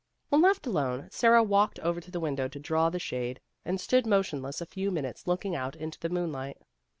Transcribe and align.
When 0.29 0.41
left 0.41 0.65
alone, 0.65 1.09
Sara 1.11 1.43
walked 1.43 1.77
over 1.81 2.01
to 2.01 2.09
the 2.09 2.19
window 2.19 2.47
to 2.47 2.59
draw 2.59 2.89
the 2.89 2.97
shade, 2.97 3.39
and 3.63 3.79
stood 3.79 4.07
motionless 4.07 4.59
a 4.59 4.65
few 4.65 4.89
minutes 4.89 5.27
looking 5.27 5.55
out 5.55 5.75
into 5.75 5.99
the 5.99 6.09
moonlight. 6.09 6.57